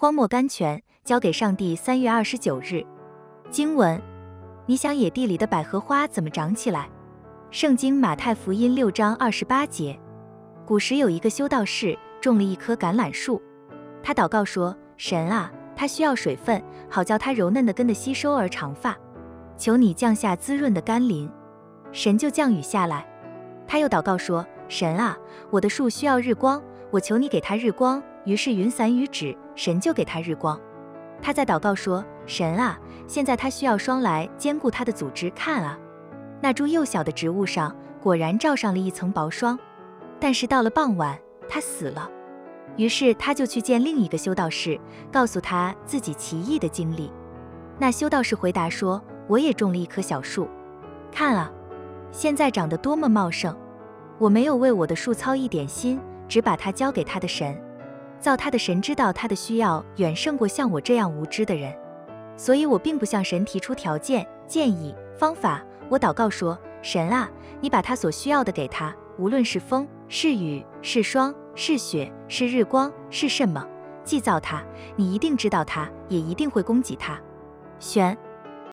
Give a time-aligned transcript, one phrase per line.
[0.00, 1.76] 荒漠甘泉，交给上帝。
[1.76, 2.82] 三月二十九日，
[3.50, 4.00] 经文：
[4.64, 6.88] 你想野地里的百合花怎么长起来？
[7.50, 10.00] 圣经马太福音六章二十八节。
[10.64, 13.42] 古时有一个修道士种了一棵橄榄树，
[14.02, 18.96] 他祷告说：“神啊，它需要水分，好叫它柔嫩的根的吸收而长发。
[19.58, 21.30] 求你降下滋润的甘霖。”
[21.92, 23.06] 神就降雨下来。
[23.66, 25.18] 他又祷告说：“神啊，
[25.50, 30.60] 我的树需要日光，我求你给他日光。”于是云散雨止，神就给他日光。
[31.22, 35.30] 他在祷告说：“神啊，现在他需要霜来坚固他的组织。
[35.30, 35.78] 看啊，
[36.40, 39.58] 那株幼小的植物上果然罩上了一层薄霜。
[40.18, 42.10] 但是到了傍晚，它死了。
[42.76, 44.78] 于是他就去见另一个修道士，
[45.10, 47.10] 告诉他自己奇异的经历。
[47.78, 50.46] 那修道士回答说：我也种了一棵小树，
[51.10, 51.50] 看啊，
[52.12, 53.56] 现在长得多么茂盛。
[54.18, 55.98] 我没有为我的树操一点心，
[56.30, 57.54] 只把它交给他的神。”
[58.20, 61.74] 造他的神知道他的需要远胜过像我这样无知的人，
[62.36, 65.62] 所以我并不向神提出条件、建议、方法。
[65.88, 67.30] 我祷告说：“神啊，
[67.62, 73.66] 你把他所需要的给他，无论是风、是雨、是霜、是雪、是日光，是什么，
[74.04, 74.62] 既造他，
[74.96, 77.18] 你一定知道他，也一定会供给他。”
[77.80, 78.16] 选。